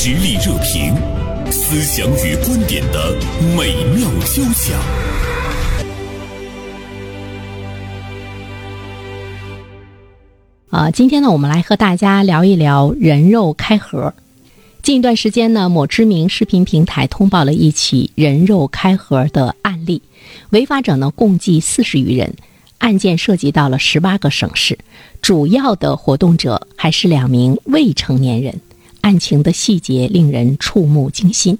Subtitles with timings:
[0.00, 0.94] 实力热评，
[1.50, 3.16] 思想与观点的
[3.56, 4.78] 美妙交响。
[10.70, 14.14] 啊，今天呢，我们来和大家聊一聊人肉开盒。
[14.82, 20.00] 近一段时间呢，某知名视频平台通报了一起人肉开盒的案例，
[20.50, 22.32] 违法者呢共计四十余人，
[22.78, 24.78] 案件涉及到了十八个省市，
[25.20, 28.60] 主要的活动者还是两名未成年人，
[29.08, 31.56] 案情的细节令人触目惊心。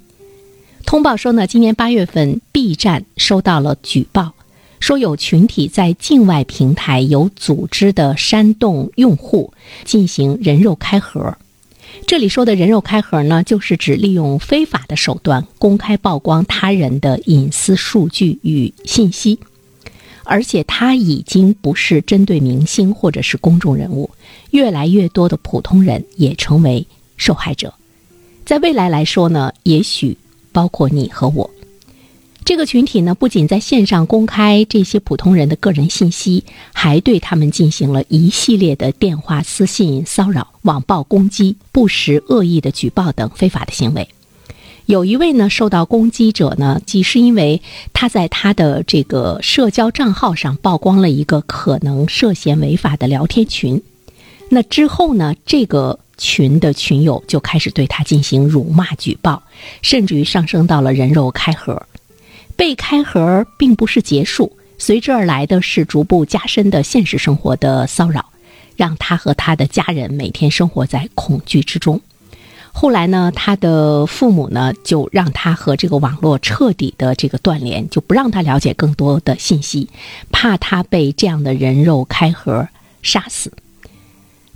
[0.85, 4.35] 通报说呢，今年八月份，B 站收到了举报。
[4.81, 9.55] 说有群体在境外平台有组织的煽动用户
[9.85, 11.39] 进行人肉开盒。
[12.07, 19.39] 这里说的人肉开盒呢，就是指利用非法的手段公开曝光他人的隐私数据与信息，
[20.23, 24.11] 而且他已经不是针对明星或者是公众人物，
[24.51, 26.87] 越来越多的普通人也成为
[27.19, 27.75] 受害者。
[28.47, 30.17] 在未来来说呢，也许
[30.53, 31.51] 包括你和我。
[32.45, 44.09] 这个群体呢，不仅在线上公开这些普通人的个人信息，还对他们进行了一系列的电话、私信骚扰、网暴攻击、不实恶意的举报等非法的行为。
[44.87, 47.61] 有一位呢，受到攻击者呢，即是因为
[47.93, 53.83] 他在他的这个社交账号上曝光了一个可能涉嫌违法的聊天群。
[54.49, 59.43] 那之后呢，这个群的群友就开始对他进行辱骂、举报，
[59.81, 61.81] 甚至于上升到了人肉开盒。
[62.57, 68.27] 被开盒并不是结束，随之而来的是逐步加深的现实生活的骚扰，
[68.77, 72.01] 让他和他的家人每天生活在恐惧之中。
[72.73, 79.89] 后来呢，他的父母呢就让他和这个网络彻底的这个断联，就不让他了解更多的信息，
[80.31, 82.69] 怕他被这样的人肉开盒
[83.03, 83.53] 杀死。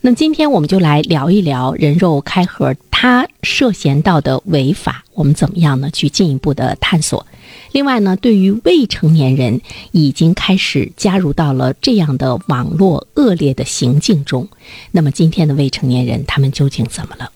[0.04, 5.88] 那今天我们就来聊一聊人肉开盒，他涉嫌到的违法，我们怎么样呢？
[5.92, 7.24] 去进一步的探索。
[7.70, 9.60] 另外呢，对于未成年人
[9.92, 14.48] 已经开始加入到了这样的网络恶劣的行径中，
[14.90, 17.30] 那么今天的未成年人他们究竟怎么了？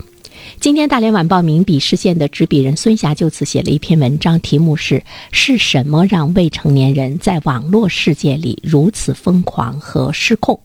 [0.59, 10.59] 今天大连晚报名笔视线的执笔人孙霞就此写了一篇文章，题目是“是什么让未成年人在网络世界里如此疯狂和失控”。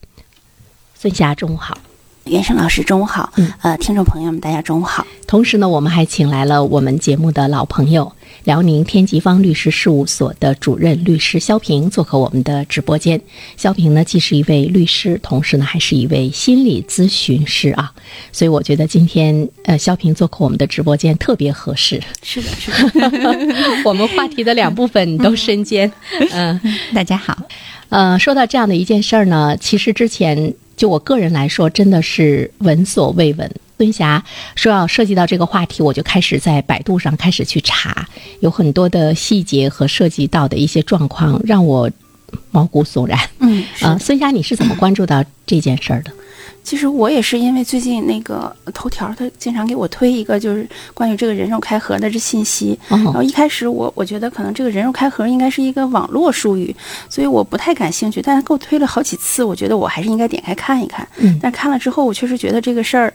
[0.98, 1.78] 孙霞，中午好。
[2.26, 3.34] 袁生老师，中午好。
[3.36, 5.06] 嗯，呃，听众朋友们，大家中午好。
[5.26, 8.12] 同时呢，我们还请来了我们节目的老朋友，
[8.44, 13.20] 辽宁天吉方律师事务所的主任律师肖平做客我们的直播间。
[13.58, 17.92] 肖平呢，既是一位律师，同时呢，还是一位心理咨询师啊。
[18.32, 22.00] 所以我觉得今天呃，肖平做客我们的直播间特别合适。
[22.22, 23.12] 是的，是的。
[23.84, 25.92] 我们话题的两部分都身兼。
[26.32, 26.62] 嗯，
[26.94, 27.36] 大家好。
[27.90, 30.54] 呃，说到这样的一件事儿呢，其实之前。
[30.82, 33.52] 就我个人来说，真的是闻所未闻。
[33.78, 34.24] 孙霞
[34.56, 38.10] 说要涉及到这个话题，我就开始在百度上开始去查，
[38.40, 41.88] 有很多的细节和涉及到的一些状况，让我
[42.50, 43.20] 毛骨悚然。
[43.38, 46.12] 嗯，啊，孙霞，你是怎么关注到这件事儿的？
[46.64, 52.78] 其实我也是因为最近那个头条，他经常给我推一个就是关于这个人肉开盒的这信息。
[52.88, 56.76] 然后一开始我我觉得可能这个人肉开盒应该是一个网络术语，
[57.10, 58.22] 所以我不太感兴趣。
[58.22, 61.08] 但是给我推了好几次，我觉得我还是应该点开看一看。
[61.18, 61.40] 嗯。
[61.42, 63.14] 但看了之后，我确实觉得这个事儿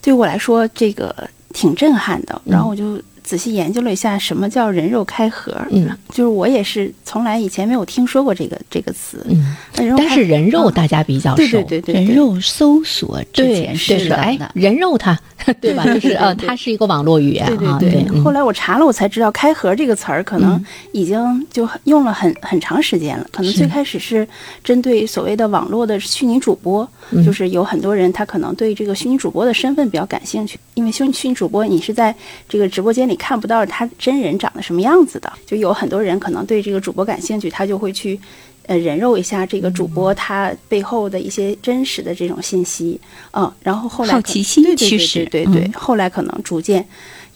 [0.00, 1.14] 对我来说这个
[1.52, 2.40] 挺震撼的。
[2.44, 3.00] 然后我就。
[3.26, 5.52] 仔细研究了一下，什么叫人肉开盒？
[5.72, 9.26] 嗯，就是我也是从来以前没有听说过这个这个词。
[9.28, 11.36] 嗯，但是人肉大家比较熟。
[11.36, 14.14] 对对对对，人肉搜索之前是的。
[14.14, 15.20] 哎，人肉它，
[15.60, 15.84] 对吧？
[15.84, 17.78] 就是呃，它是一个网络语言啊。
[17.78, 18.20] 对对对。
[18.20, 23.26] 后来我查了，我才知道“开盒”这个词儿可能已经就用了很很长时间了。
[23.32, 24.26] 可能最开始是
[24.64, 26.88] 针对所谓的网络的虚拟主播，
[27.24, 32.14] 就是有很多人他可能对这个虚拟主播的身份比较感兴趣，因为虚虚拟主播你是在
[32.48, 33.16] 这个直播间里。
[33.16, 38.20] 看不到他真人长得什么样子的，就有很多人可能对这个主播感兴趣，他就会去，
[38.66, 43.00] 呃，人肉一下这个主播他背后的一些真实的这种信息，
[43.32, 46.86] 嗯，然后后来好奇心驱使，对对，后来可能逐渐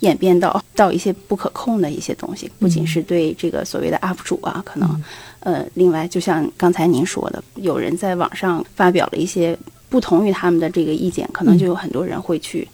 [0.00, 5.02] 演变到到一些不可控的一些东西，不仅是对这个所谓的 UP 主啊，可能，
[5.40, 9.56] 呃，另外就像刚才您说的，有人在网上发表了一些
[9.88, 12.66] 不同于他们的这个意见，可能就有很多人会去。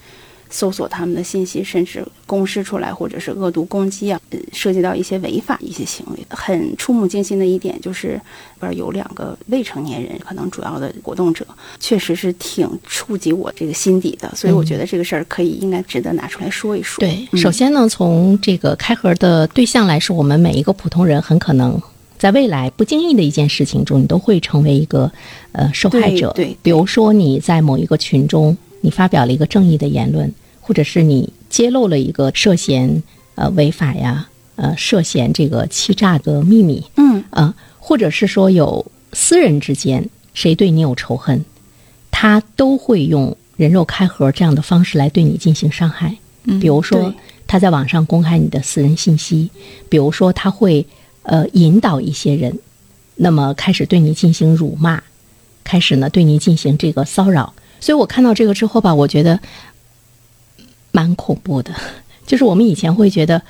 [0.48, 4.20] 搜索他们的信息，甚至公示出来，或者是恶毒攻击啊，
[4.52, 6.18] 涉及到一些违法一些行为。
[6.30, 8.20] 很触目惊心的一点就是，
[8.60, 11.46] 边有两个未成年人，可能主要的活动者，
[11.80, 14.32] 确实是挺触及我这个心底的。
[14.34, 17.00] 所以我觉得这个事儿可以应该值得拿出来说一说。
[17.00, 21.80] 对，首先呢，从这个开盒的对象来说，我们每一个普通人很可能
[22.18, 25.10] 在未来不经意的一件事情中，你都会成为一个
[25.52, 26.32] 呃受害者。
[26.34, 28.56] 对，比如说你在某一个群中。
[28.86, 33.02] 你发表了一个正义的言论，或者是你揭露了一个涉嫌
[33.34, 41.44] 呃违法呀，呃涉嫌这个欺诈的秘密，嗯啊，或者是说有私人之间谁对你有仇恨，
[42.12, 46.16] 他都会用人肉开盒这样的方式来对你进行伤害。
[46.44, 47.12] 嗯比如说
[47.48, 49.50] 他在网上公开你的私人信息，
[49.88, 50.86] 比如说他会
[51.24, 52.56] 呃引导一些人，
[53.16, 55.02] 那么开始对你进行辱骂，
[55.64, 57.52] 开始呢对你进行这个骚扰。
[57.80, 59.38] 所以我看到这个之后吧，我觉得
[60.92, 61.72] 蛮恐怖的。
[62.26, 63.40] 就是我们以前会觉得，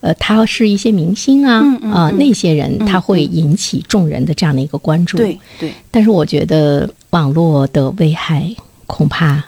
[0.00, 1.60] 呃，他是一些明星啊，
[1.90, 5.16] 啊、嗯那些人嗯他会引起众人的这样的一个关注。
[5.16, 8.54] 对对，但是我觉得网络的危害
[8.86, 9.42] 恐怕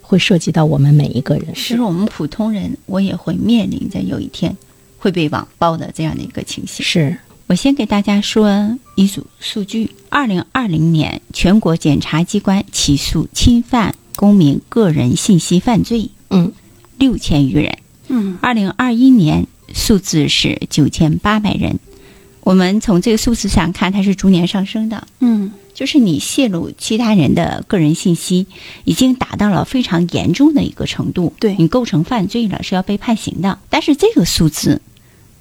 [0.00, 1.48] 会涉及到我们每一个人。
[1.54, 4.56] 其实我们普通人，我也会面临着有一天
[4.98, 6.82] 会被网暴的这样的一个情形。
[6.82, 16.52] 是，我先给大家说一组数据：二零二零年，全国检察机关起诉侵犯公民个人信息犯罪嗯
[16.98, 17.78] 六千余人。
[18.08, 21.78] 嗯二零二一年数字是九千八百人。
[22.40, 25.06] 我们从这个数字上看，它是逐年上升的。
[25.20, 28.46] 嗯就是你泄露其他人的个人信息，
[28.84, 33.58] 已经达到了非常严重的一个程度，对你构成犯罪了，是要被判刑的。
[33.70, 34.80] 但是这个数字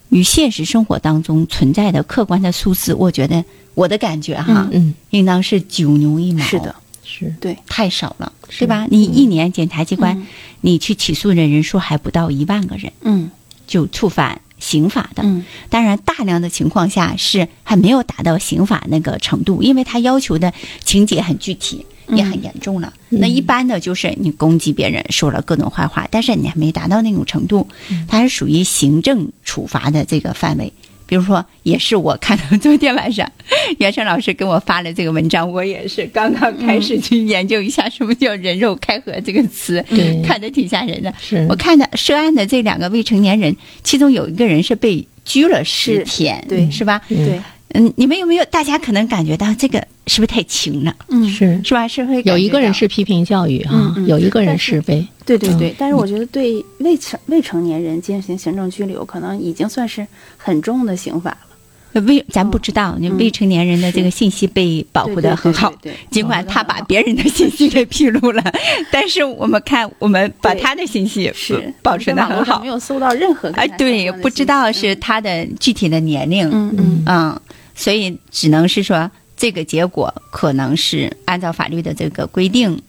[0.10, 3.44] 与现实生活当中存在的客观的数字，我觉得
[3.74, 7.34] 我的感觉哈，嗯，应当是九牛一毛，是的，，是。
[7.40, 8.88] 对，太少了，是对吧？
[8.90, 10.28] 你一年检察机关、嗯。
[10.62, 13.30] 你去起诉的人数还不到一万个人，嗯。
[13.68, 15.24] 就触犯刑法的。
[15.24, 15.44] 嗯。
[15.70, 20.54] 当然，大量的情况下是还没有达到刑法那个程度，因为他要求的
[20.84, 22.94] 情节很具体，也很严重了。
[23.10, 27.68] 那一般的就是你攻击别人，说了各种坏话，但是你还没达到那种程度，
[28.08, 30.72] 它是属于行政处罚的这个范围。
[31.08, 33.32] 比如说，也是我看到昨天晚上，
[33.78, 41.14] 袁胜老师给我发了这个文章，我也是刚刚开始去研究一下什么叫“人肉开盒”这个词，对看着挺吓人的。
[41.48, 47.00] 我看的涉案的这两个未成年人，其中有一个人是被拘了十天，对是吧？
[47.08, 47.40] 对，
[47.74, 48.46] 嗯，你们有没有？
[48.46, 50.96] 大家可能感觉到这个是不是太轻了？
[51.10, 51.28] 嗯。
[51.30, 51.60] 是。
[51.64, 51.88] 是吧？
[51.88, 54.08] 是会有一个人是批评教育哈、嗯嗯。
[54.08, 60.06] 有一个人是是被对对对嗯，但是我觉得对未成未成年人进行行政拘留，可能已经算是
[60.38, 62.02] 很重的刑法了。
[62.02, 65.70] 未，咱不知道，你嗯未成年人的这个信息被保护的很好。
[65.82, 65.94] 对对对。
[65.94, 68.44] 对尽管他把别人的信息给披露了，
[68.92, 71.74] 但是我们看，我们把他的信息是。
[71.82, 72.60] 保存的很好。
[72.62, 72.68] 没。
[72.68, 77.04] 有搜到任何跟哎，对，不知道是他的具体的年龄，嗯嗯。
[77.08, 77.42] 嗯，
[77.76, 82.82] 所以只能是说这个结果可能是按照法律的这个规定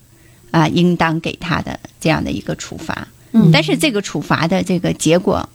[0.52, 3.06] 啊，应当给他的这样的一个处罚。
[3.32, 3.50] 嗯。
[3.52, 5.48] 但是这个处罚的这个结果，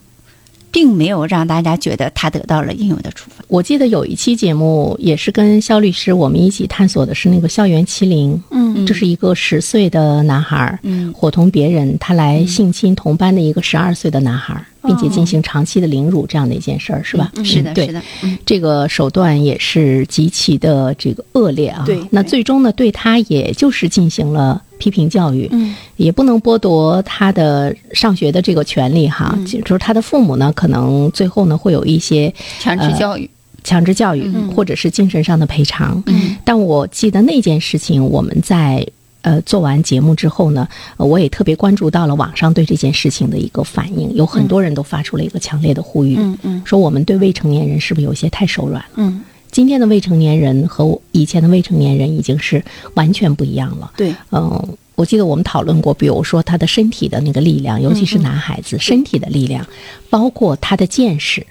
[0.70, 3.42] 并没有让大家觉得他得到了应有的处罚。
[3.48, 8.86] 我记得有一期节目也是跟肖律师我们一起探索的是那个校园欺凌，嗯。
[8.86, 11.12] 这是一个十岁的男孩儿，嗯。
[11.12, 17.30] 伙同别人他来性侵同班的一个十二岁的男孩儿，并且进行长期的凌辱这样的一件事儿，是吧？
[17.36, 21.84] 嗯是的，对是的，嗯这个手段也是极其的这个恶劣啊。
[21.86, 29.34] 对那最终呢，对他也就是进行了批评教育，嗯也不能剥夺他的上学的这个权利哈。
[29.36, 33.28] 嗯就是他的父母呢，可能最后呢会有一些强制教育，
[33.62, 36.02] 强制教育、嗯或者是精神上的赔偿。
[36.06, 38.86] 嗯但我记得那件事情，我们在
[39.22, 48.88] 呃做完节目之后呢，呃我也特别关注到了网上对这件事情的一个反应，有很多人都发出了一个强烈的呼吁，嗯嗯说我们对未成年人是不是有些太手软了？
[48.96, 52.62] 嗯，今天的未成年人和以前的未成年人已经是
[52.94, 53.92] 完全不一样了。
[53.96, 59.66] 对，嗯，我记得我们讨论过，比如说他的身体的那个力量，尤其是男孩子身体的力量，
[60.10, 61.46] 包括他的见识，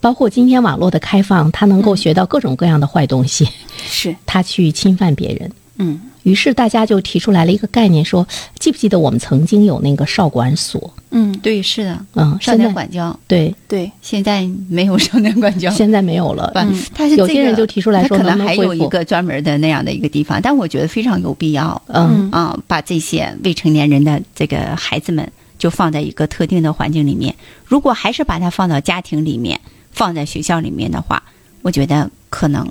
[0.00, 3.48] 包括今天网络的开放，他能够学到各种各样的坏东西，
[3.86, 5.50] 是，他去侵犯别人。
[5.78, 8.26] 嗯于是大家就提出来了一个概念，说
[8.58, 10.92] 记不记得我们曾经有那个少管所？
[11.10, 15.70] 嗯，对，是的，嗯，少年管教对，对，现在没有少年管教。
[15.70, 16.50] 现在没有了。
[16.56, 21.80] 嗯，他是这个有些人就提出来说可能还有一个专门的那样的一个地方，但我觉得非常有必要。
[21.86, 27.32] 嗯啊，把这些未成年人的这个孩子们就放在一个特定的环境里面。
[27.64, 29.60] 如果还是把它放到家庭里面，
[29.92, 31.22] 放在学校里面的话，
[31.62, 32.66] 我觉得可能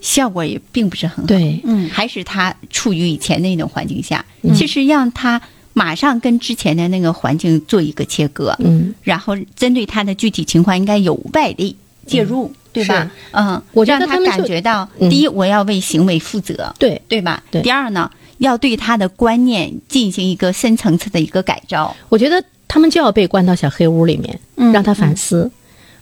[0.00, 5.40] 效果也并不是很好。，对，嗯还是他处于以前那种环境下，嗯其实让他
[5.72, 11.76] 马上跟之前的那个环境做一个切割，嗯，然后针对他的具体情况，应该有外力
[12.06, 13.10] 介入，对吧？
[13.32, 17.42] 嗯，我觉得让他感觉到，嗯第一，我要为行为负责，对，对吧？
[17.50, 21.94] 对第二呢，要对他的观念进行一个深层次的一个改造。
[22.08, 25.50] 我觉得他们就要被关到小黑屋里面，嗯让他反思，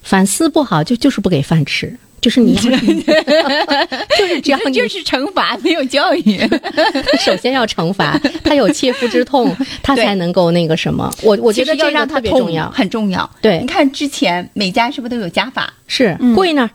[0.02, 1.98] 反思不好就就是不给饭吃。
[2.20, 2.60] 就是你要，
[4.18, 6.38] 就是只要你就是惩罚，没有教育。
[7.20, 11.12] 首先要惩罚他有切肤之痛， 他才能够那个什么。
[11.22, 13.28] 我我觉得要这个特别让他痛重要，很重要。
[13.40, 15.72] 对你看之前每家是不是都有家法？
[15.86, 16.70] 是嗯跪那儿，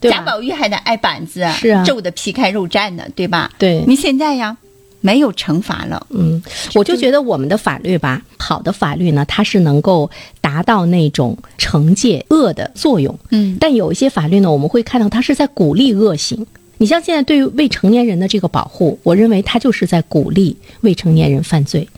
[0.00, 0.20] 对贾？
[0.22, 3.50] 宝玉还得挨板子，是啊皱的皮开肉绽的，对吧？
[3.58, 4.56] 对，你现在呀，
[5.06, 6.04] 没有惩罚了。
[6.10, 6.42] 嗯，
[6.74, 10.10] 我就觉得我们的法律吧，好的法律呢，它是能够
[10.40, 13.16] 达到那种惩戒恶的作用。
[13.30, 16.44] 嗯但有一些法律呢，我们会看到它是在鼓励恶行。
[16.78, 21.88] 你像现在对于未成年人的这个保护，我认为它就是在鼓励未成年人犯罪。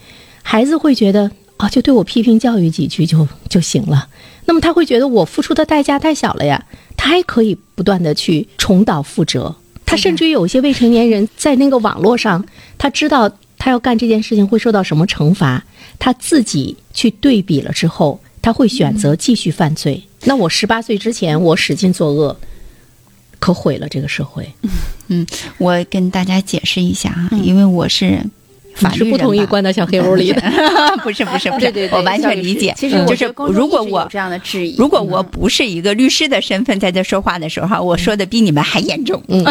[0.42, 4.06] 孩子会觉得啊，就对我批评教育几句就就行了。
[4.44, 6.64] 那么他会觉得我付出的代价太小了呀，
[6.96, 9.54] 他还可以不断的去重蹈覆辙。
[9.88, 12.44] 他甚至于有一些未成年人在那个网络上，
[12.76, 15.64] 他知道他要干这件事情会受到什么惩罚，
[15.98, 20.02] 他自己去对比了之后，他会选择继续犯罪。
[20.24, 22.38] 那我十八岁之前，我使劲作恶，
[23.38, 24.46] 可毁了这个社会。
[25.08, 25.26] 嗯
[25.56, 28.22] 我跟大家解释一下啊，因为我是
[28.78, 30.40] 法 是律不同意关到小黑屋里的。
[31.02, 32.74] 不是不是不是，我完全理解。
[32.76, 39.22] 其实嗯就是如果我这样的质疑，如果我不是一个律师的身份在这说话的时候哈，我说的比你们还严重。
[39.28, 39.44] 嗯，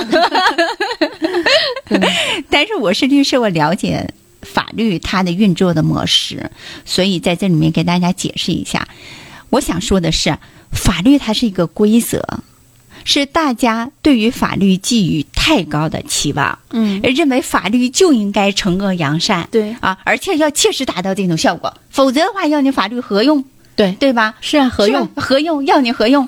[2.49, 6.51] 但是我是律师，我了解法律它的运作的模式，
[6.85, 8.87] 所以在这里面给大家解释一下。
[9.49, 10.37] 我想说的是，
[10.71, 12.39] 法律它是一个规则，
[13.03, 23.45] 是大家对于法律寄予太高的期望，嗯，认为法律就应该惩恶扬善，对啊，而且要切实达到这种效果，否则的话，要你法律何用？
[23.73, 24.35] 对，对吧？
[24.41, 25.07] 是啊，何用。
[25.15, 25.65] 何用？
[25.65, 26.27] 要你何用？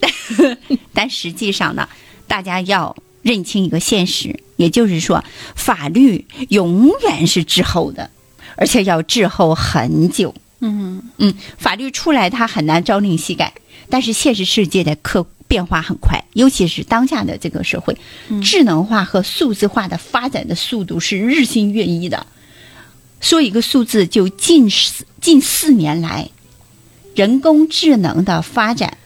[0.00, 0.10] 但
[0.94, 1.86] 但实际上呢，
[2.26, 5.22] 大家要认清一个现实，也就是说，
[5.54, 8.08] 法律永远是滞后的，
[8.56, 10.34] 而且要滞后很久。
[10.60, 13.52] 嗯嗯，法律出来它很难朝令夕改，
[13.90, 17.96] 但是现实世界的客变化很快，尤其是当下的这个社会，
[18.42, 22.26] 智能化和数字化的发展的速度是日新月异的。
[23.20, 26.28] 说一个数字，就近四近四年来，
[27.14, 28.98] 人工智能的发展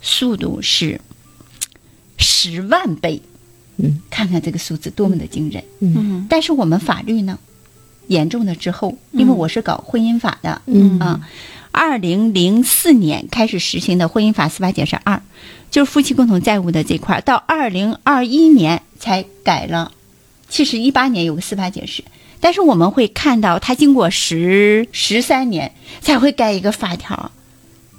[0.00, 1.00] 速度是
[2.16, 3.20] 十万倍。
[3.76, 5.62] 嗯，看看这个数字多么的惊人。
[5.80, 7.38] 嗯但是我们法律呢，
[8.06, 11.20] 严重的滞后，因为我是搞婚姻法的，嗯啊，
[11.70, 15.22] 二零零四年开始实行的婚姻法司法解释二，
[15.70, 19.92] 就是夫妻共同债务的这块儿，到二零二一年才改了，
[20.48, 22.04] 其实一八年有个司法解释，
[22.40, 27.30] 但是我们会看到，它经过十十三年才会改一个法条，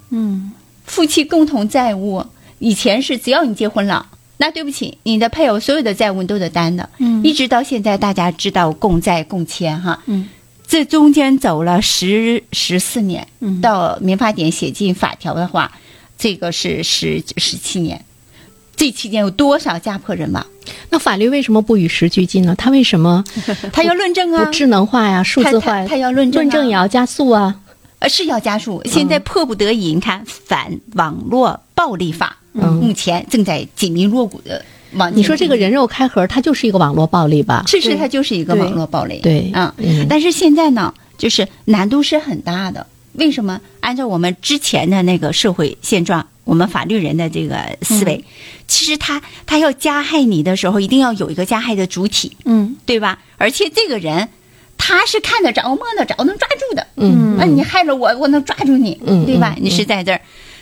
[0.09, 0.51] 嗯
[0.85, 2.25] 夫妻共同债务
[2.57, 4.07] 以前是只要你结婚了。
[4.41, 7.21] 那对不起，你的配偶所有的债务你都得担的，嗯。
[7.25, 10.29] 一直到现在，大家知道共债共签哈，嗯。
[10.65, 13.59] 这中间走了十十四年，嗯。
[13.59, 15.73] 到民法典写进法条的话，
[16.19, 18.05] 这个是十十七年。
[18.75, 20.45] 这期间有多少家破人亡？
[20.89, 22.55] 那法律为什么不与时俱进呢？
[22.55, 23.23] 它为什么
[23.73, 25.83] 他要论证啊不，智能化呀、数字化呀？
[25.83, 27.59] 他他要论证啊论证也要加速啊。
[27.99, 28.81] 呃是要加速。
[28.85, 37.63] 现在迫不得已，你看反网络暴力法，嗯目前正在紧密锣鼓的往你说这个人肉开盒，它就是一个网络暴力吧？
[37.67, 39.19] 其实它就是一个网络暴力。
[39.21, 42.88] 对嗯，嗯但是现在呢，就是难度是很大的。
[43.19, 43.61] 为什么？
[43.81, 48.23] 按照我们之前的那个社会现状，我们法律人的这个思维，
[48.67, 53.19] 其实他他要加害你的时候，一定要有一个加害的主体，嗯对吧？
[53.38, 54.29] 而且这个人
[54.77, 56.88] 他是看得着、摸得着、能抓住的。
[56.95, 59.53] 嗯那、你害了我，我能抓住你，嗯对吧？
[59.57, 60.21] 嗯你是在这儿，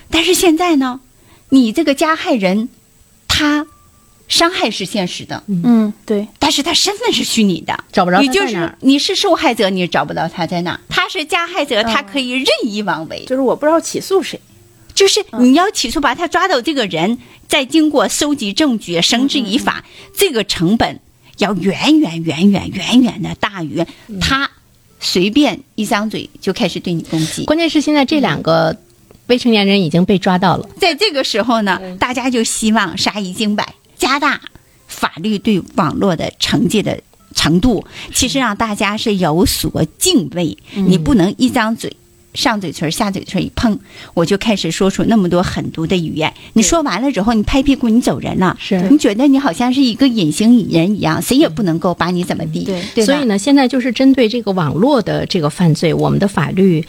[0.10, 1.00] 但是现在呢，
[1.50, 2.70] 你这个加害人，
[3.28, 3.66] 他
[4.28, 13.24] 伤害是现实的，嗯，对，但是他身份是虚拟的，找不着你就是你是受害者，你找不到他在哪；他是加害者，他可以任意妄为。
[13.26, 14.40] 就是我不知道起诉谁，
[14.94, 17.18] 就是你要起诉把他抓到这个人，
[17.48, 21.00] 再经过收集证据、绳之以法，这个成本
[21.38, 23.86] 要远远远远远远的大于
[24.20, 24.50] 他
[25.00, 27.46] 随便一张嘴就开始对你攻击。
[27.46, 28.76] 关键是现在这两个
[29.28, 30.68] 未成年人已经被抓到了。
[30.80, 34.40] 在这个时候呢，大家就希望杀一儆百，加大
[34.88, 37.00] 法律对网络的惩戒的
[37.34, 40.58] 程度，其实让大家是有所敬畏。
[40.74, 41.96] 你不能一张嘴。
[42.34, 43.80] 上嘴唇下嘴唇一碰，
[44.14, 46.32] 我就开始说出那么多狠毒的语言。
[46.54, 56.86] 你说完了之后，你拍屁股你走人了，是你觉得你好像是一个隐形人一样，谁也不能够把你怎么地，对对所以呢，现在就是针对这个网络的这个犯罪，我们的法律。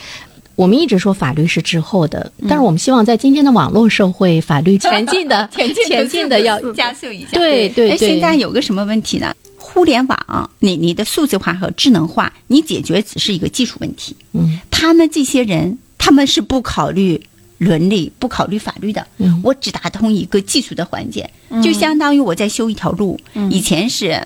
[0.59, 7.29] 我们一直说法律是滞后的，但是我们希望在今天的网络社会，法律前进的、前 进前进的要加速一下。
[7.29, 9.33] 哎对对对现在有个什么问题呢？
[9.57, 14.17] 互联网，你你的数字化和智能化，你解决只是一个技术问题。
[14.33, 17.23] 嗯，他们这些人，他们是不考虑
[17.59, 19.07] 伦理、不考虑法律的。
[19.19, 21.31] 嗯我只打通一个技术的环节。
[21.63, 24.21] 就相当于我在修一条路，嗯以前是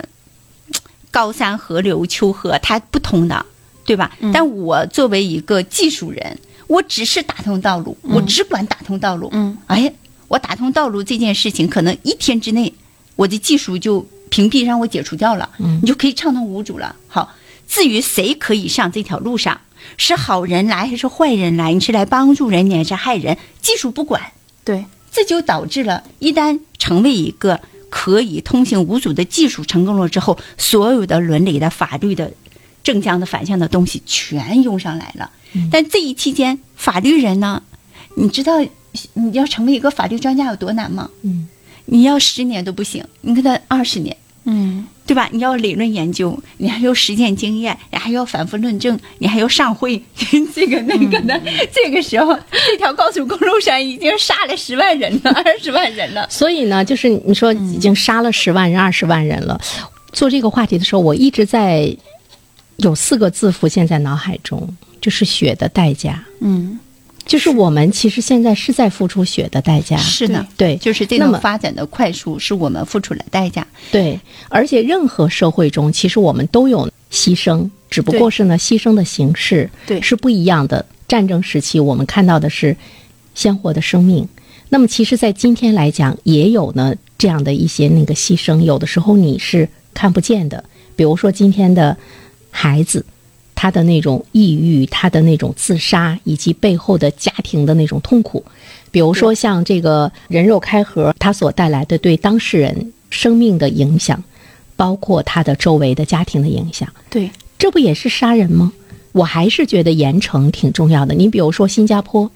[1.11, 3.45] 高山河流丘壑，它不通的，
[3.85, 4.17] 对吧？
[4.21, 9.29] 嗯但我作为一个技术人，我只是打通道路，我只管打通道路。
[9.33, 9.93] 嗯哎，
[10.29, 12.73] 我打通道路这件事情，可能一天之内，
[13.17, 16.97] 我的技术就屏蔽让我解除掉了，嗯你就可以畅通无阻了。
[17.09, 17.35] 好，
[17.67, 19.61] 至于谁可以上这条路上，
[19.97, 24.23] 是好人来还是坏人来，你是来帮助人，你还是害人，技术不管。
[24.65, 27.61] 对，这就导致了，一旦成为一个
[27.91, 32.33] 可以通行无阻的技术成功了之后，所有的伦理的、法律的、
[32.83, 35.31] 正向的、反向的东西全用上来了。
[35.71, 37.63] 但这一期间，法律人呢，
[38.17, 38.61] 你知道
[39.15, 41.11] 你要成为一个法律专家有多难吗？
[41.23, 41.49] 嗯，
[41.87, 44.17] 你要十年都不行，你给他二十年。
[44.45, 45.29] 嗯对吧？
[45.31, 50.03] 你要理论研究，你还要实践经验，你还要反复论证，你还要上会，
[50.55, 51.41] 这个那个的。
[51.73, 56.27] 这个时候，这条高速公路上已经杀了十万人了， 二十万人了。
[56.31, 59.61] 所以呢，就是你说已经杀了十万人、二十万人了。
[60.13, 61.95] 做这个话题的时候，我一直在
[62.77, 64.69] 有四个字浮现在脑海中，
[65.01, 66.25] 就是血的代价。
[66.41, 66.79] 嗯
[67.25, 69.97] 就是我们其实现在是在付出血的代价。
[69.97, 73.65] 是的，对，就是这种发展的快速，是我们付出了代价。
[73.93, 80.85] 对，而且任何社会中，其实我们都有牺牲，只不过是呢，牺牲的形式对是不一样的。
[81.07, 82.77] 战争时期，我们看到的是
[83.37, 84.27] 鲜活的生命。
[84.69, 90.65] 那么，其实，在今天来讲，也有呢这样的一些那个牺牲，有的时候你是看不见的。
[90.97, 91.97] 比如说，今天的
[92.53, 93.05] 孩子，
[93.57, 98.45] 他的那种抑郁，他的那种自杀，以及背后的家庭的那种痛苦。
[98.93, 104.23] 比如说，像这个人肉开盒，它所带来的对当事人生命的影响，
[104.77, 108.73] 包括他的周围的家庭的影响，对，这不也是杀人吗？
[109.13, 111.15] 我还是觉得严惩挺重要的。
[111.15, 112.31] 你比如说新加坡，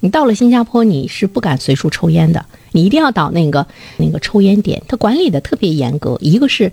[0.00, 3.66] 你到了新加坡，你是不敢随处抽烟的，你一定要到那个
[3.98, 6.18] 那个抽烟点，它管理的特别严格。
[6.20, 6.72] 一个是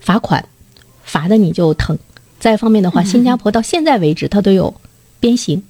[0.00, 0.46] 罚款，
[1.04, 1.96] 罚的你就疼；
[2.38, 4.74] 再一方面的话，新加坡到现在为止，它都有
[5.18, 5.62] 鞭刑。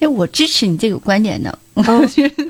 [0.00, 2.44] 哎，我支持你这个观点的，我觉得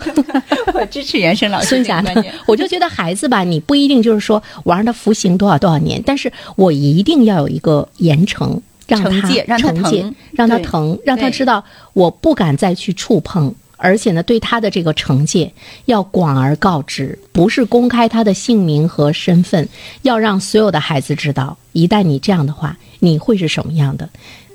[0.74, 13.54] 我支持袁生老师孙霞呢这个观点。， 我就觉得孩子吧，你不一定就是说我让他服刑多少多少年，但是我一定要有一个严惩，让他惩戒让他疼让他疼，让他知道我不敢再去触碰。
[13.82, 15.52] 而且呢，对他的这个惩戒
[15.86, 19.68] 要广而告之，不是公开他的姓名和身份，
[20.02, 24.08] 要让所有的孩子知道，一旦你这样的话，你会是什么样的。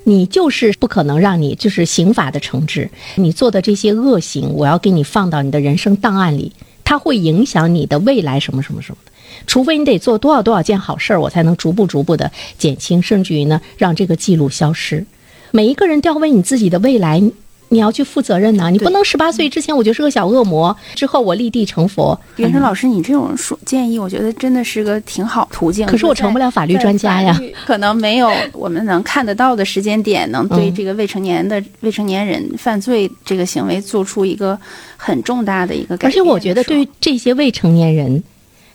[0.05, 6.53] 你就是不可能让你就是刑法的惩治，你做的这些恶行，我要给你放到你的人生档案里，
[6.85, 9.11] 它会影响你的未来什么什么什么的。
[9.45, 15.05] 除非你得做多少多少件好事儿，我才能逐步逐步的减轻，甚至于呢让这个记录消失。
[15.51, 17.21] 每一个人都要为你自己的未来，
[17.69, 22.17] 你要去负责任呐、你不能十八岁之前我就是个小恶魔，之后我立地成佛。
[22.37, 25.85] 袁生老师，你这种说建议，我觉得真的是个挺好途径。
[25.87, 34.57] 可是我成不了法律专家呀可能没有我们能看得到的时间点，能对嗯这个未成年的未成年人犯罪这个行为做出一个
[34.95, 36.11] 很重大的一个改变。
[36.11, 38.23] 而且我觉得，对于这些未成年人，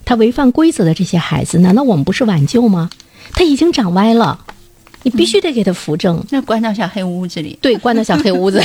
[0.04, 2.90] 他违反规则的这些孩子，难道我们不是挽救吗？
[3.32, 4.38] 他已经长歪了，
[5.02, 6.24] 你必须得给他扶正。
[6.30, 8.62] 那关到小黑屋子里，对，关到小黑屋子。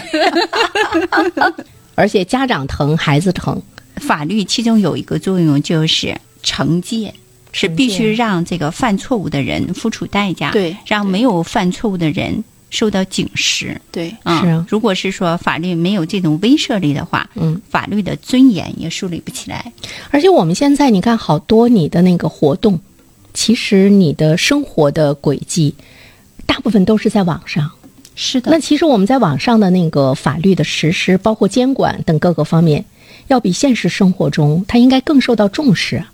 [1.95, 3.62] 而且家长疼，孩子疼。
[3.95, 7.12] 法律其中有一个作用就是惩戒，
[7.52, 13.82] 是必须让这个犯错误的人付出代价，对让没有犯错误的人受到警示。
[13.91, 19.73] 对啊，是啊如果是说法律没有这种威慑力的话，嗯，法律的尊严也树立不起来。
[20.12, 22.80] 而且我们现在你看，好多你的那个活动，
[23.34, 25.73] 其实你的生活的轨迹，
[26.47, 27.69] 大部分都是在网上。
[28.15, 32.83] 是的，那其实我们在网上的那个法律的实施，包括监管等各个方面，
[33.27, 36.12] 要比现实生活中它应该更受到重视啊。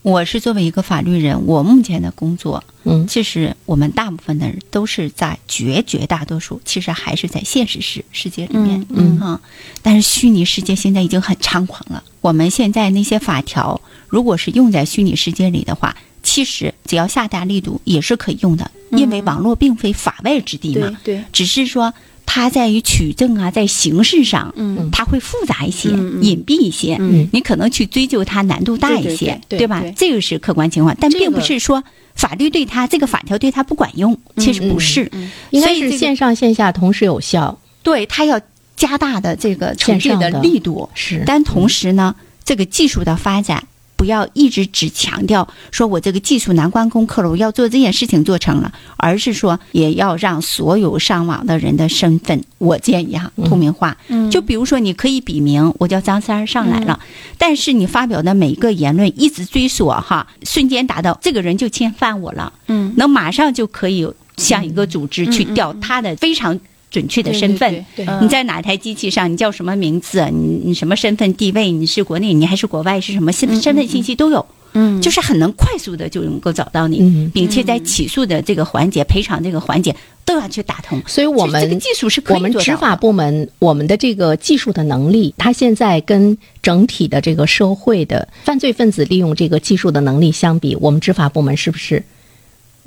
[0.00, 9.40] 我是作为一个法律人，我目前的工作，嗯其实我们大部分的人都是在绝绝大多数，其实还是在现实世世界里面，嗯嗯啊，
[9.82, 12.02] 但是虚拟世界现在已经很猖狂了。
[12.20, 21.24] 我们现在那些法条，如果是用在虚拟世界里的话，其实只要下大力度也是可以用的，因为网络并非法外之地嘛，嗯对对。
[21.32, 21.94] 只是说
[22.26, 24.90] 它在于取证啊，在形式上，嗯。
[24.92, 27.26] 它会复杂一些，隐蔽一些，嗯。
[27.32, 29.66] 你可能去追究它难度大一些，对对对？
[29.66, 29.82] 吧？
[29.96, 31.82] 这个是客观情况，但并不是说
[32.14, 35.10] 法律对它这个法条对它不管用，其实不是，
[35.48, 37.58] 应该所以线上线下同时有效。
[37.82, 38.38] 对他要
[38.76, 40.20] 加大的这个惩戒的。
[40.20, 41.22] 线上的力度，是。
[41.24, 43.66] 但同时呢，这个技术的发展。
[44.02, 53.96] 不要一直只强调说我这个技术难关攻克了，我要做这件事情做成了，而是说也要让所有上网的人的身份，我建议哈透明化。
[54.08, 56.98] 嗯就比如说，你可以笔名，我叫张三儿上来了，
[57.38, 64.04] 但是你发表的每一个言论一直追索哈，瞬间达到这个人就侵犯我了，嗯，能马上就可以
[64.36, 66.58] 向一个组织去调他的非常
[66.92, 67.84] 准确的身份。
[68.20, 69.32] 你在哪台机器上？
[69.32, 70.24] 你叫什么名字？
[70.30, 71.72] 你你什么身份地位？
[71.72, 73.00] 你是国内，你还是国外？
[73.00, 81.02] 是什么身身份信息都有，嗯，就是很能快速的就能够找到你，嗯并且在起诉的这个环节、赔偿这个环节都要去打通。
[81.06, 92.04] 所以我们这个技术是可以我们执法部门，我们的这个技术的能力，它现在跟整体的这个社会的犯罪分子利用这个技术的能力相比，我们执法部门是不是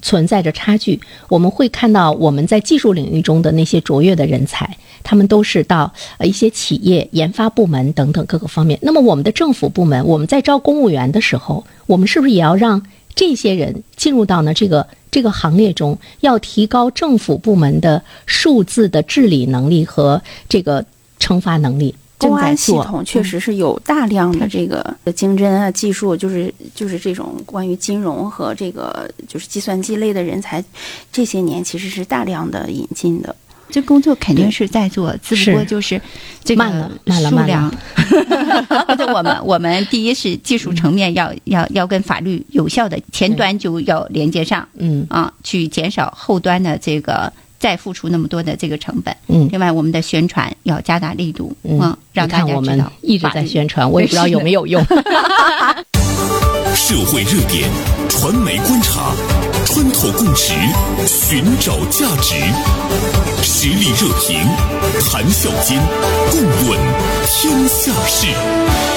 [0.06, 1.02] 存在着差距？
[1.30, 8.78] 我们会看到我们在技术领域中的那些卓越的人才，他们都是到呃一些企业、研发部门等等各个方面。
[8.84, 20.86] 那么我们的政府部门，我们在招公务员的时候，我们是不是也要让这些人进入到呢这个这个行列中，要提高政府部门的数字的治理能力和这个
[21.20, 21.96] 惩罚能力？
[22.18, 30.64] 公正在做安系统确实是有大量的这个经侦啊、技术，就是就是这种关于金融和这个就是计算机类的人才，
[31.12, 33.36] 这些年其实是大量的引进的。
[33.68, 36.00] 这工作肯定是在做，只不过就是
[36.44, 37.72] 这个慢了慢了慢了
[39.12, 45.06] 我们我们第一是技术层面要要要跟法律有效的前端就要连接上嗯。
[45.10, 47.34] 啊，去减少后端的这个
[47.66, 49.12] 再付出那么多的这个成本。
[49.26, 54.86] 嗯另外，我们的宣传要加大力度，嗯嗯，让你大看我们家知道一直在宣传，我也不知道有没有用。
[56.76, 57.68] 社会热点，
[58.08, 59.16] 传媒观察，
[59.66, 60.54] 穿透共识，
[61.08, 62.36] 寻找价值，
[63.42, 64.38] 实力热评，
[65.10, 65.82] 谈笑间，
[66.30, 66.80] 共论
[67.26, 68.95] 天下事。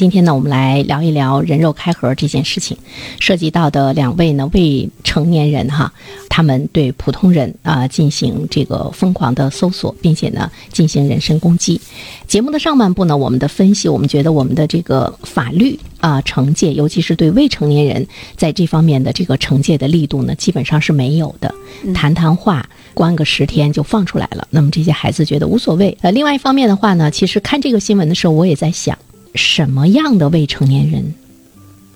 [0.00, 2.74] 今天呢，我们来聊一聊人肉开盒这件事情，
[3.18, 5.92] 涉及到的两位呢未成年人哈，
[6.30, 11.78] 他们对普通人啊、进行这个疯狂的搜索，并且呢进行人身攻击。
[12.26, 18.06] 节目的上半部呢，我们的分析，我们觉得我们的这个法律啊、惩戒，尤其是对未成年人
[18.38, 21.54] 在这方面的这个惩戒的力度呢，基本上是没有的。
[21.92, 25.94] 谈谈话，关个十天就放出来了，那么这些孩子觉得无所谓。
[26.00, 28.96] 呃，另外一方面的话呢，其实看这个新闻的时候，我也在想。
[29.34, 31.14] 什么样的未成年人，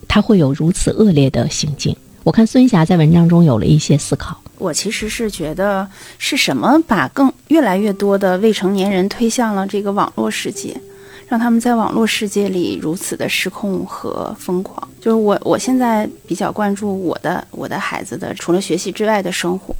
[0.06, 1.96] 他会有如此恶劣的行径？
[2.22, 4.40] 我看孙霞在文章中有了一些思考。
[4.56, 10.74] 我其实是觉得是什么把更越来越多的未成年人推向了这个网络世界，
[11.34, 14.88] 让他们在网络世界里如此的失控和疯狂。
[15.00, 19.74] 就是我我现在比较关注我的我的孩子的除了学习之外的生活，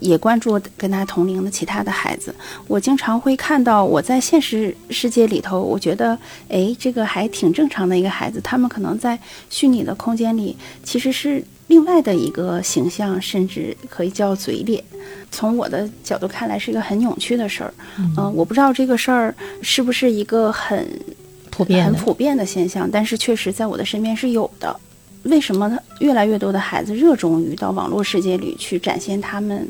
[0.00, 2.34] 也关注跟他同龄的其他的孩子。
[2.66, 9.18] 我经常会看到我在现实世界里头，我觉得哎，这个还挺正常的一个孩子，他们可能在
[9.50, 14.82] 虚拟的空间里其实是另外的一个形象，甚至可以叫嘴脸。
[15.30, 17.74] 从我的角度看来，是一个很扭曲的事儿。
[17.98, 20.88] 嗯、我不知道这个事儿是不是一个很很
[21.50, 24.74] 普遍很，普遍的现象，但是确实在我的身边是有的。
[25.24, 29.66] 为什么越来越多的孩子热衷于到网络世界里去展现他们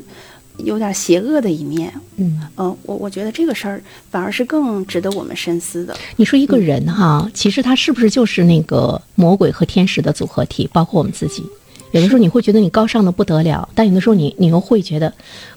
[0.57, 1.93] 有点邪恶的一面？
[2.17, 3.81] 嗯，嗯、我我觉得这个事儿
[4.11, 5.95] 反而是更值得我们深思的。
[6.17, 10.69] 你说一个人哈，其实他是不是就是那个魔鬼和天使的组合体？
[10.73, 11.41] 包括我们自己，
[11.91, 15.13] 有的时候你会觉得你高尚的不得了，但有的时候你你又会觉得，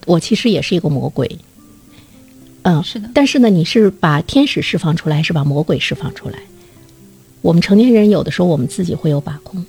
[0.07, 1.39] 我其实也是一个魔鬼。
[2.63, 6.39] 嗯，是的但是呢，你是把天使释放出来，是把魔鬼释放出来。
[7.41, 9.65] 我们成年人有的时候我们自己会有把控，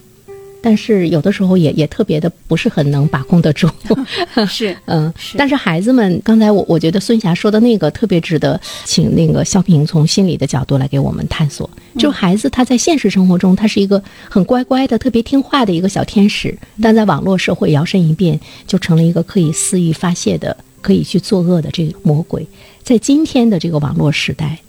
[0.61, 3.69] 但是有的时候也也特别的不是很能把控得住。
[4.47, 11.69] 是 嗯，是但是孩子们，刚才我我觉得孙霞说的那个特别值得请那个肖平从心理的角度来给我们探索。
[11.95, 22.45] 就是孩子他在现实生活中，他是一个很乖乖的、特别听话的一个小天使，但在网络社会摇身一变，就成了一个可以肆意发泄的、可以去作恶的这个魔鬼。
[22.83, 24.59] 在今天的这个网络时代，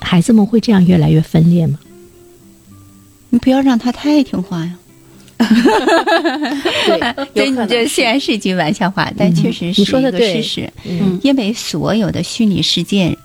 [0.00, 1.78] 孩子们会这样越来越分裂吗？
[3.30, 4.78] 你不要让他太听话呀。
[7.34, 10.72] 对，有这可能这虽然是一句玩笑话，但确实是你说的一个对事实。
[10.84, 13.16] 嗯因为所有的虚拟世界，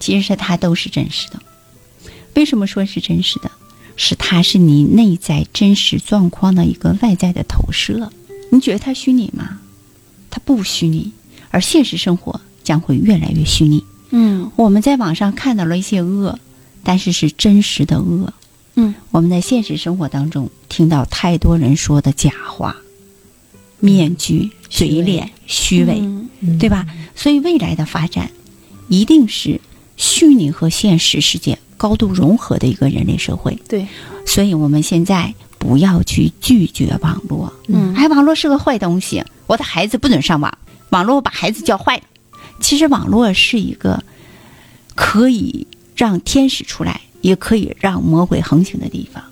[0.00, 1.40] 其实是它都是真实的。
[2.34, 3.50] 为什么说是真实的？
[3.96, 8.10] 是它是你内在真实状况的一个外在的投射。
[8.50, 9.58] 你觉得它虚拟吗？
[10.30, 11.12] 它不虚拟，
[11.50, 13.84] 而现实生活将会越来越虚拟。
[14.10, 16.38] 嗯我们在网上看到了一些恶，
[16.82, 18.32] 但是是真实的恶。
[18.74, 22.76] 嗯，我们在现实生活当中听到太多人说的假话、
[23.80, 26.02] 面具、嘴脸、虚伪，
[26.58, 26.86] 对吧？
[27.14, 28.30] 所以未来的发展
[28.88, 29.60] 一定是
[29.96, 33.58] 虚拟和现实世界高度融合的一个人类社会。
[33.68, 33.86] 对，
[34.26, 37.52] 所以我们现在不要去拒绝网络。
[37.68, 40.56] 嗯哎，网络是个坏东西，我的孩子不准上网，
[40.90, 42.02] 网络把孩子教坏了。
[42.60, 44.02] 其实网络是一个
[44.94, 49.24] 可以让天使出来，也可以让魔鬼横行的地方。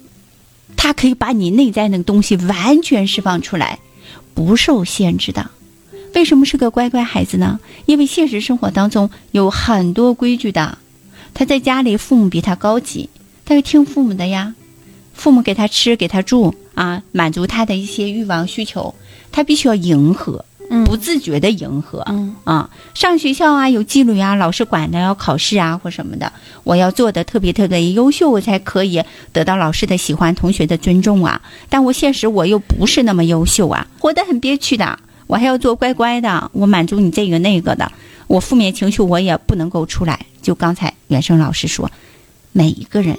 [0.76, 3.78] 它可以把你内在那个东西完全释放出来，
[4.32, 5.50] 不受限制的。
[6.14, 7.60] 为什么是个乖乖孩子呢？
[7.84, 10.78] 因为现实生活当中有很多规矩的，
[11.34, 13.10] 他在家里父母比他高级，
[13.44, 14.54] 他要听父母的呀。
[15.12, 18.94] 父母给他吃，给他住啊，满足他的一些欲望需求，
[19.30, 20.46] 他必须要迎合，
[20.86, 22.04] 不自觉的迎合。
[22.08, 26.32] 嗯啊，上学校啊有纪律啊，老师管的要考试啊或什么的，
[26.64, 29.02] 我要做的特别特别优秀，我才可以
[29.32, 31.40] 得到老师的喜欢、同学的尊重啊。
[31.68, 34.98] 但我现实我又不是那么优秀啊，活得很憋屈的。
[35.26, 37.90] 我还要做乖乖的，我满足你这个那个的，
[38.26, 40.26] 我负面情绪我也不能够出来。
[40.42, 41.90] 就刚才袁生老师说，
[42.52, 43.16] 每一个人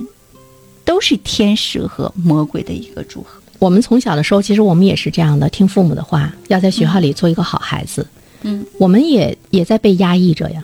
[0.83, 3.40] 都是天使和魔鬼的一个组合。
[3.61, 8.07] 我们从小的时候，其实我们也是这样的，听父母的话，要在学校里做一个好孩子。
[8.41, 10.63] 嗯，我们也也在被压抑着呀。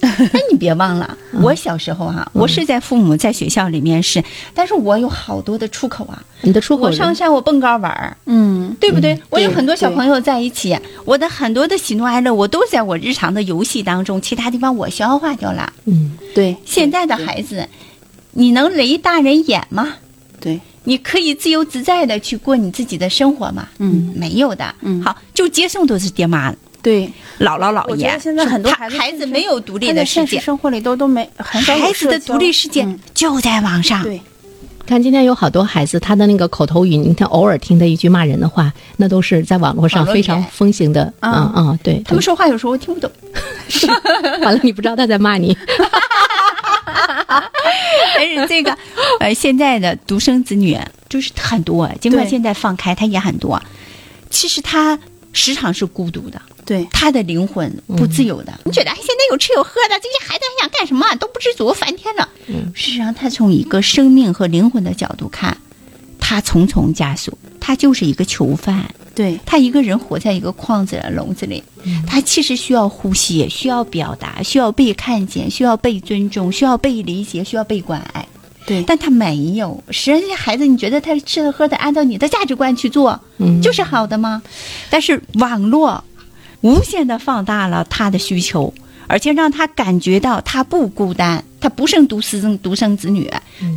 [0.00, 4.22] 那 你别忘了，我小时候哈、我是在父母在学校里面是，
[4.54, 6.22] 但是我有好多的出口啊。
[6.42, 9.20] 你的出口我上山我蹦高玩儿，嗯，对不对？
[9.28, 15.72] 我有很多小朋友在一起，我的很多的喜怒哀乐，我都在我日常的游戏当中，其他地方我消化掉了。
[15.86, 17.68] 嗯，对，现在的孩子，
[18.34, 19.94] 你能雷大人眼吗？
[20.40, 23.68] 对，你可以自由自在的去过你自己的生活吗？
[23.78, 24.74] 嗯，没有的。
[24.80, 27.06] 嗯好，就接送都是爹妈、对，
[27.40, 28.18] 姥姥姥爷我觉得。
[28.18, 34.02] 现在很多孩子孩子没有独立的世界，现实生活里都都没很少孩子的独立世界嗯就在网上。
[34.02, 34.20] 对，
[34.86, 41.12] 看今天有好多孩子，他的那个口头语，你看偶尔听的一句骂人的话，那都是在网络上非常风行的。
[41.20, 43.10] 嗯啊嗯，对，他们说话有时候我听不懂。
[44.40, 45.54] 完了，你不知道他在骂你。
[48.16, 48.76] 但是这个，
[49.20, 53.62] 呃，现在的独生子女就是很多，尽管对现在放开，他也很多。
[54.30, 54.98] 其实他
[55.32, 58.58] 时常是孤独的，对，他的灵魂不自由的。
[58.64, 61.06] 你觉得哎，现在有吃有喝的，这些孩子还想干什么？
[61.16, 62.28] 都不知足，翻天了。
[62.74, 65.56] 事实上，他从一个生命和灵魂的角度看，
[66.18, 68.94] 他重重枷锁，他就是一个囚犯。
[69.18, 71.60] 对，他一个人活在一个框子笼子里，
[72.06, 78.24] 他其实需要呼吸，需要表达，需要被看见，需要被尊重，需要被理解，需要被关爱。
[78.64, 79.82] 对，但他没有。
[79.90, 84.40] 实际上，这些孩子，你觉得他吃的喝的按照你的价值观去做，嗯就是好的吗？
[84.88, 86.04] 但是网络
[86.60, 88.72] 无限的放大了他的需求，
[89.08, 93.28] 而且让他感觉到他不孤单，他不剩独生独生子女，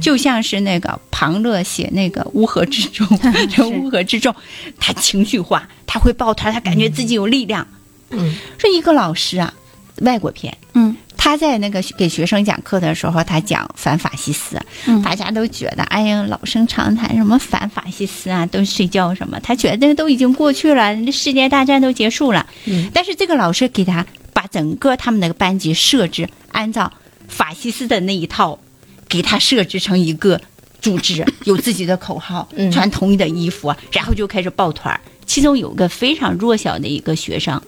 [0.02, 3.08] 就像是那个庞乐写那个乌合之众，
[3.50, 4.36] 这 乌合之众，
[4.80, 7.66] 他情绪化，他会抱团，他感觉自己有力量。
[8.12, 9.54] 嗯，说一个老师啊，
[10.02, 10.96] 外国片，嗯。
[11.24, 15.00] 他在那个给学生讲课的时候，他讲反法西斯，嗯。
[15.04, 22.48] 大家都觉得，哎呀，老生常谈，什么反法西斯啊，都睡觉什么，他觉得都已经过去了，世界大战都结束了。
[22.66, 22.90] 嗯。
[22.92, 26.92] 但是这个老师给他把整个他们那个班级设置按照
[27.28, 28.60] 法西斯的那一套，
[29.08, 30.40] 给他设置成一个
[30.82, 35.00] 组织， 有自己的口号，嗯穿统一的衣服，然后就开始抱团儿。
[35.26, 37.62] 其中有个非常弱小的一个学生，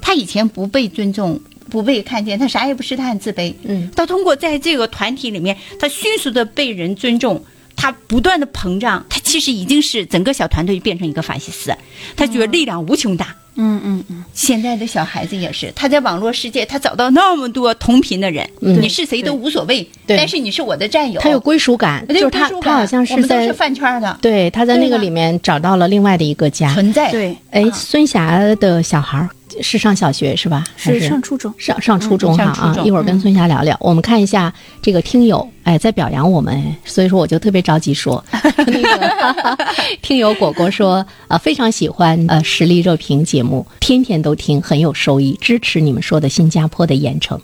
[0.00, 1.40] 他以前不被尊重。
[1.68, 3.52] 不被看见，他啥也不是，他很自卑。
[3.64, 7.44] 嗯，他通过在这个团体里面，他迅速的被人尊重，
[7.76, 11.76] 他不断的膨胀，他其实已经是整个小团队变成一个法西斯，
[12.16, 13.36] 他觉得力量无穷大。
[13.58, 18.82] 嗯嗯嗯，现在的小孩子也是，他在网络世界，他找到那么多同频的人，嗯。
[18.82, 24.18] 你是谁都无所谓，但是你是我的战友，他有归属感，就是他他好像我们都在是饭圈的。
[24.20, 26.74] 对他在那个里面找到了另外的一个家。
[26.74, 27.70] 存在，对，哎，啊。
[27.72, 29.30] 孙霞的小孩儿
[29.62, 30.64] 是上小学是吧？
[30.76, 32.76] 还是上初中，上上初中哈啊！
[32.84, 33.76] 一会儿跟孙霞聊聊。
[33.80, 39.58] 我们看一下这个听友，哎，在表扬我们，所以说我就特别着急说， 那个
[40.02, 47.40] 听友果果说，呃，非常喜欢呃实力热评节目，天天都听，很有收益，支持你们说的新加坡的盐城。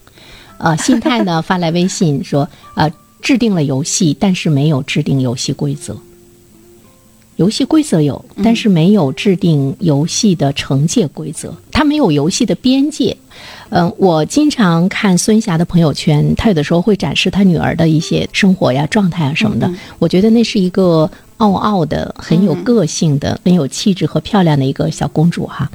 [0.59, 5.96] 呃，信泰呢 发来微信说，呃，制定了游戏，但是没有制定游戏规则。
[7.37, 13.16] 游戏规则有，但是没有制定游戏的惩戒规则，它没有游戏的边界。
[13.71, 19.73] 嗯，我经常看孙霞的朋友圈，她有的时候会展示她女儿的一些生活呀、状态啊什么的。
[19.99, 25.71] 我觉得那是一个傲傲的、很有个性的、很有气质和漂亮的一个小公主哈。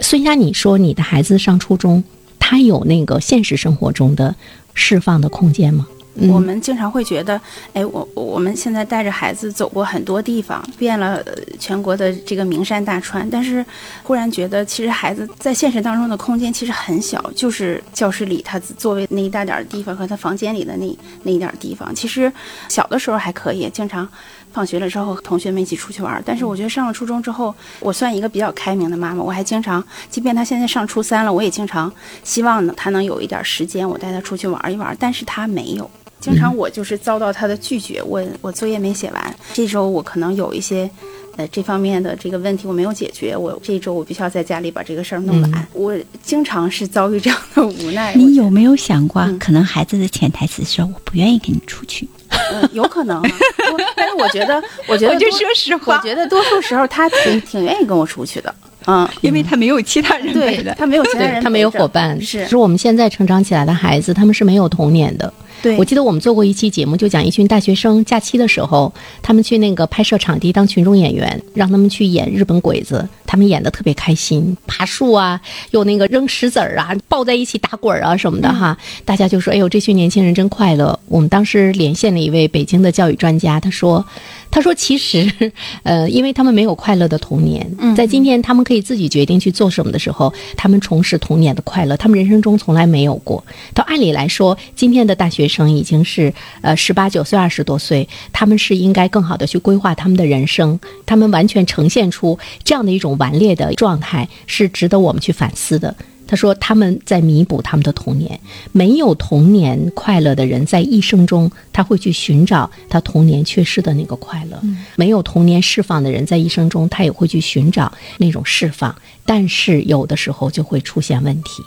[0.00, 2.02] 孙霞，你说你的孩子上初中，
[2.38, 4.34] 他有那个现实生活中的
[4.72, 5.86] 释放的空间吗？
[6.28, 7.40] 我们经常会觉得，
[7.72, 11.24] 哎，我我们现在带着孩子走过很多地方，遍了
[11.58, 13.64] 全国的这个名山大川，但是
[14.02, 21.94] 忽然觉得，其实孩子在现实当中的空间其实很小，就是教室里他座位那一大点儿地方和他房间里的那那一点儿地方。
[21.94, 22.30] 其实
[22.68, 24.06] 小的时候还可以，经常
[24.52, 26.22] 放学了之后同学们一起出去玩。
[26.26, 31.90] 但是我觉得上了初中之后，我算一个比较开明的妈妈，我还经常，即便他现在上初三了，我也经常
[32.22, 34.94] 希望呢他能有一点时间，我带他出去玩一玩。
[34.98, 35.90] 但是他没有。
[36.20, 40.88] 经常我就是遭到他的拒绝，我我作业没写完，这周我可能有一些，
[41.36, 45.66] 呃这方面的这个问题我没有解决，我这周我必须要在家里把这个事儿弄完。
[45.72, 48.14] 我经常是遭遇这样的无奈。
[48.14, 52.06] 你有没有想过，嗯可能孩子的潜台词是我不愿意跟你出去？
[52.52, 53.30] 嗯有可能、啊，
[53.96, 58.54] 但是我觉得，我觉得说实话我觉得多数时候他挺挺愿意跟我出去的，
[58.86, 60.74] 嗯，因为他没有其他人对陪的。
[60.74, 65.32] 他没有其他人他没有伙伴，是是我们现在成长起来的孩子，他们是没有童年的。
[65.62, 68.92] 对，我记得我们做过一期节目，就讲一群大学生假期的时候，
[69.22, 84.04] 他们去那个拍摄场地当群众演员，让他们去演日本鬼子，他们演的特别开心，爬树啊，有那个扔石子儿啊，抱在一起打滚儿啊什么的哈，大家就说：“哎呦，这群年轻人真快乐。”我们当时连线了一位北京的教育专家，他说
[84.50, 93.44] ：“他说其实，呃，因为他们没有快乐的童年，在今天他们可以自己决定去做什么的时候，他们重拾童年的快乐，他们人生中从来没有过。
[93.74, 96.32] 到按理来说，今天的大学生已经是
[96.62, 105.94] 呃十八九岁、二十多岁，他们是应该更好的去规划他们的人生，他们完全呈现出这样的一种顽劣的状态，是值得我们去反思的。
[106.26, 108.38] 他说他们在弥补他们的童年，
[108.70, 114.56] 没有童年快乐的人，在一生中他会去寻找他童年缺失的那个快乐；
[114.94, 118.94] 没有童年释放的人，在一生中他也会去寻找那种释放，
[119.26, 121.64] 但是有的时候就会出现问题。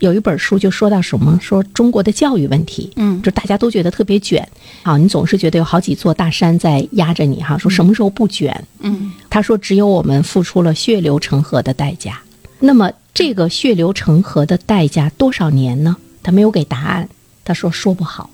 [0.00, 4.46] 有一本书就说到什么，说中国的教育问题，嗯就大家都觉得特别卷，
[4.82, 8.64] 啊，你总是觉得有好几座大山在压着你哈，说什么时候不卷？
[8.80, 12.20] 嗯他说只有我们付出了血流成河的代价。
[12.58, 15.96] 那么这个血流成河的代价多少年呢？
[16.22, 17.08] 他没有给答案，
[17.44, 18.28] 他说说不好。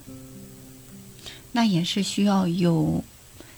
[1.52, 3.02] 那也是需要有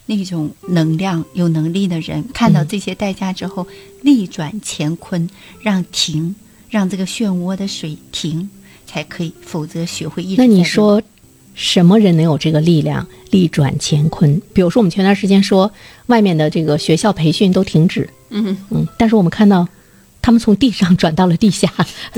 [0.06, 3.66] 那种能量、有能力的人，看到这些代价之后，
[4.02, 5.28] 逆转乾坤，
[5.60, 6.34] 让停，
[6.70, 8.48] 让这个漩涡的水停，
[8.86, 11.02] 才可以，否则学会一直那你说，
[11.54, 14.40] 什么人能有这个力量力转乾坤？
[14.52, 15.70] 比如说，我们前段时间说
[16.06, 19.66] 外面的这个学校培训都停止，嗯嗯，但是我们看到
[20.22, 21.72] 他们从地上转到了地下，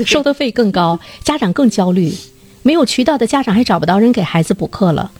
[0.05, 2.13] 收的费更高，家长更焦虑，
[2.61, 5.11] 没有渠道的家长还找不到人给孩子补课了，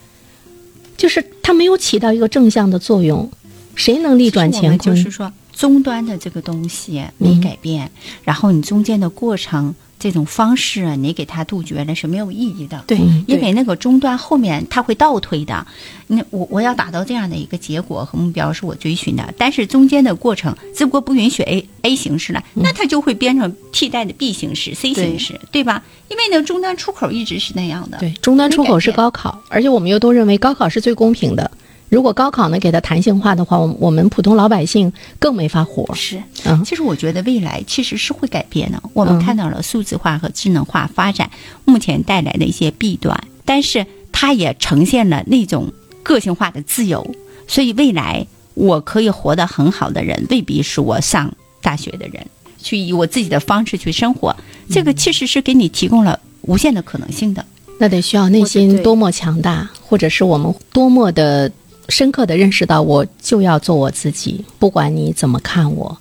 [0.97, 3.31] 就是他没有起到一个正向的作用。
[3.73, 4.79] 谁能力转乾坤？
[4.79, 5.31] 就是说，
[5.62, 7.91] 终端的这个东西没改变，
[8.24, 12.84] 然后你中间的过程这种方式啊，你给它杜绝了是没有意义的。
[12.88, 15.63] 对嗯因为那个终端后面它会倒推的，
[16.08, 25.84] 那我我要达到这样的一个结果和目标是我追寻的，但是中间的过程只不过不允许 A A 形式了，那它就会变成替代的 B 形式、C 形式，对吧？
[26.10, 28.00] 因为那个终端出口一直是那样的。
[28.00, 31.52] 对，终端出口是高考，而且我们又都认为高考是最公平的。
[31.91, 35.93] 如果高考呢给它弹性化的话，我们我们普通老百姓更没法活。
[35.93, 38.82] 是嗯其实我觉得未来其实是会改变的。
[38.93, 41.30] 我们嗯看到了数字化和智能化发展
[41.65, 45.69] 目前带来的一些弊端，但是它也呈现了那种
[46.01, 47.06] 个性化的自由。
[47.45, 51.30] 所以未来我可以活得很好的人，未必是我上
[51.62, 52.25] 大学的人，
[52.58, 54.34] 去以我自己的方式去生活。
[54.69, 57.45] 这个其实是给你提供了无限的可能性的。
[57.77, 61.51] 那得需要内心多么强大，或者是我们多么的
[61.91, 65.95] 深刻的认识到，我就要做我自己，不管你怎么看我。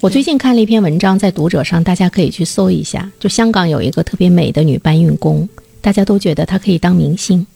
[0.00, 3.10] 我最近看了一篇文章，在读者上，大家可以去搜一下。
[3.20, 5.48] 就香港有一个特别美的女搬运工，
[5.80, 7.46] 大家都觉得她可以当明星，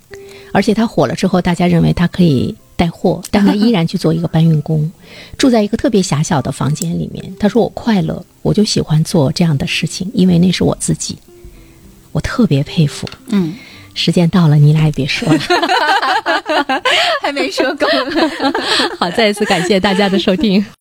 [0.53, 4.91] 而且她火了之后，大家认为她可以带货，但她依然去做一个搬运工，
[5.39, 7.35] 住在一个特别狭小的房间里面。
[7.39, 11.17] 她说：“我快乐，我就喜欢做这样的事情，因为那是我自己。”
[12.13, 13.07] 我特别佩服。
[13.29, 13.55] 嗯，
[13.95, 15.39] 时间到了，你俩也别说了。
[17.23, 17.87] 还没说够。
[18.99, 20.65] 好，再一次感谢大家的收听。